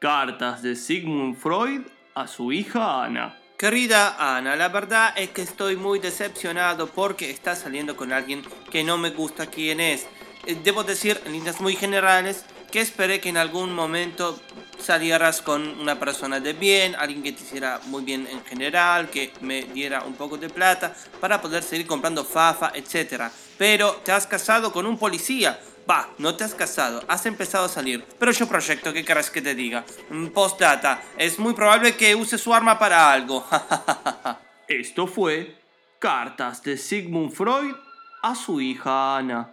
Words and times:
Cartas 0.00 0.62
de 0.62 0.76
Sigmund 0.76 1.36
Freud 1.36 1.82
a 2.14 2.26
su 2.26 2.52
hija 2.52 3.04
Ana. 3.04 3.38
Querida 3.58 4.16
Ana, 4.34 4.56
la 4.56 4.70
verdad 4.70 5.12
es 5.14 5.28
que 5.28 5.42
estoy 5.42 5.76
muy 5.76 5.98
decepcionado 5.98 6.86
porque 6.86 7.28
está 7.28 7.54
saliendo 7.54 7.94
con 7.96 8.10
alguien 8.10 8.42
que 8.70 8.82
no 8.82 8.96
me 8.96 9.10
gusta 9.10 9.48
quién 9.48 9.78
es. 9.78 10.06
Eh, 10.46 10.56
Debo 10.64 10.84
decir, 10.84 11.20
en 11.26 11.32
líneas 11.32 11.60
muy 11.60 11.76
generales, 11.76 12.46
que 12.72 12.80
esperé 12.80 13.20
que 13.20 13.28
en 13.28 13.36
algún 13.36 13.74
momento 13.74 14.40
salieras 14.78 15.42
con 15.42 15.78
una 15.78 15.98
persona 16.00 16.40
de 16.40 16.54
bien, 16.54 16.94
alguien 16.94 17.22
que 17.22 17.32
te 17.32 17.42
hiciera 17.42 17.78
muy 17.84 18.02
bien 18.02 18.26
en 18.26 18.42
general, 18.46 19.10
que 19.10 19.34
me 19.42 19.64
diera 19.64 20.04
un 20.04 20.14
poco 20.14 20.38
de 20.38 20.48
plata 20.48 20.94
para 21.20 21.42
poder 21.42 21.62
seguir 21.62 21.86
comprando 21.86 22.24
fafa, 22.24 22.72
etc. 22.74 23.24
Pero 23.58 24.00
te 24.02 24.12
has 24.12 24.26
casado 24.26 24.72
con 24.72 24.86
un 24.86 24.96
policía. 24.96 25.60
Va, 25.90 26.08
no 26.18 26.36
te 26.36 26.44
has 26.44 26.54
casado, 26.54 27.02
has 27.08 27.26
empezado 27.26 27.64
a 27.64 27.68
salir. 27.68 28.04
Pero 28.16 28.30
yo 28.30 28.46
proyecto, 28.46 28.92
¿qué 28.92 29.04
querés 29.04 29.28
que 29.28 29.42
te 29.42 29.56
diga? 29.56 29.84
Mm, 30.10 30.28
Postdata, 30.28 31.02
es 31.18 31.36
muy 31.36 31.52
probable 31.52 31.96
que 31.96 32.14
use 32.14 32.38
su 32.38 32.54
arma 32.54 32.78
para 32.78 33.10
algo. 33.10 33.44
Esto 34.68 35.08
fue 35.08 35.58
Cartas 35.98 36.62
de 36.62 36.76
Sigmund 36.76 37.32
Freud 37.32 37.74
a 38.22 38.36
su 38.36 38.60
hija 38.60 39.16
Ana. 39.16 39.50